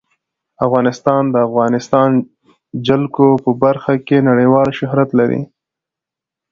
افغانستان 0.65 1.23
د 1.29 1.31
د 1.33 1.35
افغانستان 1.49 2.09
جلکو 2.87 3.27
په 3.43 3.51
برخه 3.63 3.93
کې 4.07 4.25
نړیوال 4.29 4.69
شهرت 4.79 5.09
لري. 5.19 5.41